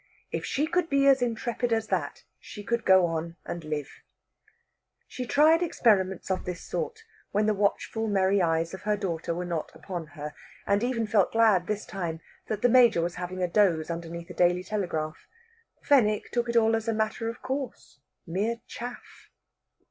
If 0.31 0.43
she 0.45 0.65
could 0.65 0.89
be 0.89 1.05
as 1.07 1.21
intrepid 1.21 1.71
as 1.71 1.89
that, 1.89 2.23
she 2.39 2.63
could 2.63 2.85
go 2.85 3.05
on 3.05 3.35
and 3.45 3.63
live. 3.63 3.87
She 5.07 5.27
tried 5.27 5.61
experiments 5.61 6.31
of 6.31 6.43
this 6.43 6.63
sort 6.63 7.03
when 7.31 7.45
the 7.45 7.53
watchful 7.53 8.07
merry 8.07 8.41
eyes 8.41 8.73
of 8.73 8.81
her 8.81 8.97
daughter 8.97 9.35
were 9.35 9.45
not 9.45 9.71
upon 9.75 10.07
her, 10.17 10.33
and 10.65 10.81
even 10.83 11.05
felt 11.05 11.31
glad, 11.33 11.67
this 11.67 11.85
time, 11.85 12.19
that 12.47 12.63
the 12.63 12.67
Major 12.67 13.03
was 13.03 13.13
having 13.21 13.43
a 13.43 13.47
doze 13.47 13.91
underneath 13.91 14.31
a 14.31 14.33
"Daily 14.33 14.63
Telegraph." 14.63 15.27
Fenwick 15.83 16.31
took 16.31 16.49
it 16.49 16.57
all 16.57 16.75
as 16.75 16.87
a 16.87 16.95
matter 16.95 17.29
of 17.29 17.43
course, 17.43 17.99
mere 18.25 18.59
chaff.... 18.65 19.29